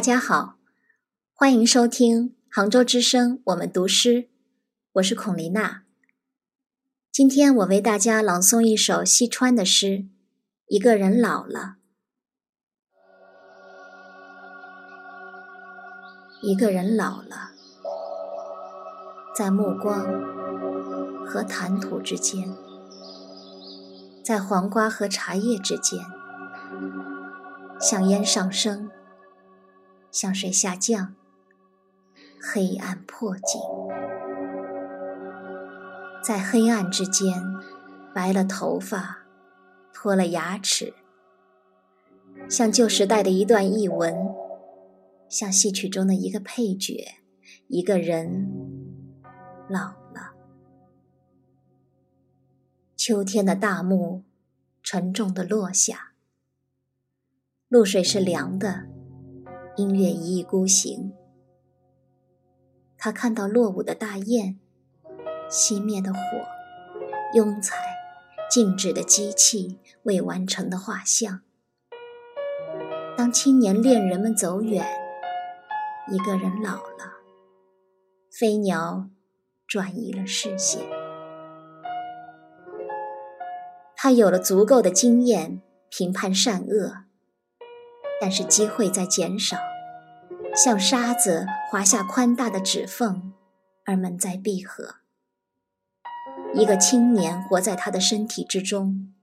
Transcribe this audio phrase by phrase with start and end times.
[0.00, 0.54] 大家好，
[1.34, 4.30] 欢迎收听杭州之声我们读诗，
[4.92, 5.82] 我是孔琳娜。
[7.12, 9.86] 今天我为大家朗诵一首西川的诗
[10.68, 11.76] 《一个人老了》。
[16.40, 17.50] 一个人老了，
[19.36, 20.06] 在目光
[21.26, 22.56] 和谈吐之间，
[24.24, 26.02] 在黄瓜和茶叶之间，
[27.78, 28.90] 向烟上升，
[30.10, 31.14] 向水下降，
[32.40, 33.60] 黑暗迫近，
[36.22, 37.42] 在黑暗之间，
[38.14, 39.26] 白了头发，
[39.92, 40.94] 脱了牙齿，
[42.48, 44.14] 像旧时代的一段译文。
[45.28, 47.14] 像戏曲中的一个配角，
[47.68, 48.50] 一个人
[49.68, 50.34] 老了。
[52.96, 54.24] 秋天的大幕
[54.82, 56.14] 沉重的落下，
[57.68, 58.88] 露水是凉的，
[59.80, 61.14] 音乐一意孤行。
[62.98, 64.58] 他看到落伍的大雁，
[65.48, 66.20] 熄灭的火，
[67.34, 67.78] 庸才，
[68.50, 71.40] 静止的机器，未完成的画像。
[73.16, 74.86] 当青年恋人们走远。
[76.10, 77.20] 一个人老了，
[78.30, 79.08] 飞鸟
[79.66, 80.82] 转移了视线。
[83.94, 87.04] 他有了足够的经验评判善恶，
[88.20, 89.56] 但是机会在减少，
[90.54, 93.32] 像沙子划下宽大的指缝，
[93.86, 94.96] 而门在闭合。
[96.52, 99.14] 一个青年活在他的身体之中，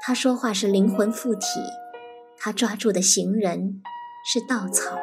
[0.00, 1.46] 他说话是灵魂附体，
[2.38, 3.82] 他抓住的行人
[4.24, 4.96] 是稻草。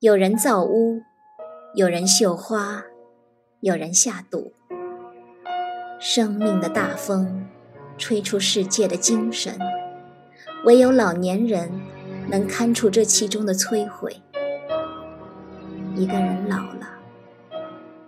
[0.00, 1.02] 有人造屋，
[1.74, 2.82] 有人绣花，
[3.60, 4.52] 有人下赌。
[6.00, 7.48] 生命的大风
[7.96, 9.58] 吹出世界的精神，
[10.64, 11.80] 唯有老年人
[12.30, 14.14] 能看出这其中的摧毁。
[15.96, 16.88] 一个人老了，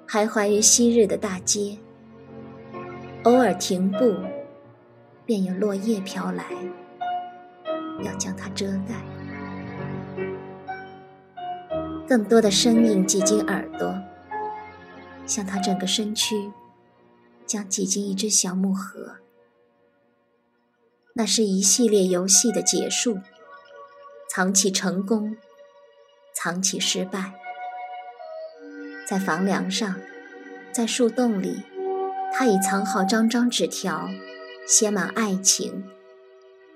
[0.06, 1.78] 徘徊于昔日的大街，
[3.24, 4.14] 偶尔停步，
[5.24, 6.44] 便有落叶飘来，
[8.04, 8.94] 要将它遮盖。
[12.06, 13.98] 更多的声音挤进耳朵，
[15.26, 16.50] 像他整个身躯
[17.46, 19.16] 将挤进一只小木盒。
[21.14, 23.18] 那是一系列游戏的结束，
[24.32, 25.36] 藏起成功，
[26.32, 27.34] 藏起失败。
[29.04, 29.96] 在房梁上，
[30.70, 31.64] 在树洞里，
[32.32, 34.08] 他已藏好张张纸条，
[34.68, 35.90] 写满爱情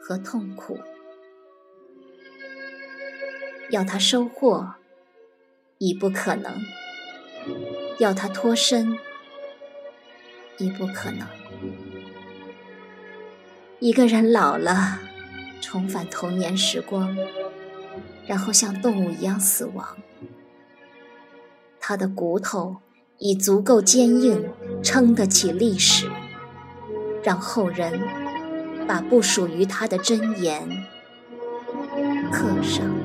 [0.00, 0.80] 和痛苦。
[3.70, 4.74] 要他收获。
[5.78, 6.52] 已不可能，
[7.98, 8.96] 要他脱身，
[10.56, 11.26] 已不可能。
[13.80, 15.00] 一个人老了，
[15.60, 17.14] 重返童年时光，
[18.26, 19.96] 然后像动物一样死亡。
[21.78, 22.76] 他的骨头
[23.18, 24.48] 已足够坚硬，
[24.82, 26.10] 撑得起历史，
[27.22, 28.00] 让后人
[28.86, 30.68] 把不属于他的箴言
[32.32, 33.03] 刻上。